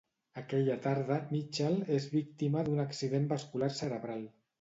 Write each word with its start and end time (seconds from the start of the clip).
Aquella 0.41 0.77
tarda, 0.85 1.17
Mitchell 1.33 1.77
és 1.97 2.07
víctima 2.13 2.63
d'un 2.71 2.81
accident 2.85 3.29
vascular 3.35 3.71
cerebral. 3.83 4.25